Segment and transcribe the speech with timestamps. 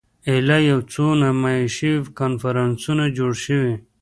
[0.29, 3.75] ایله یو څو نمایشي کنفرانسونه جوړ شوي.